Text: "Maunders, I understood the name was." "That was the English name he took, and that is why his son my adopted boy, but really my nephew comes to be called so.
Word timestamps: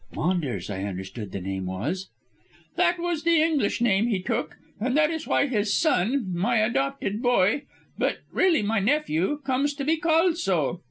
"Maunders, 0.15 0.71
I 0.71 0.81
understood 0.85 1.31
the 1.31 1.39
name 1.39 1.67
was." 1.67 2.09
"That 2.75 2.97
was 2.97 3.21
the 3.21 3.39
English 3.39 3.81
name 3.81 4.07
he 4.07 4.19
took, 4.19 4.57
and 4.79 4.97
that 4.97 5.11
is 5.11 5.27
why 5.27 5.45
his 5.45 5.77
son 5.77 6.33
my 6.33 6.57
adopted 6.57 7.21
boy, 7.21 7.65
but 7.99 8.17
really 8.31 8.63
my 8.63 8.79
nephew 8.79 9.41
comes 9.43 9.75
to 9.75 9.85
be 9.85 9.97
called 9.97 10.39
so. 10.39 10.79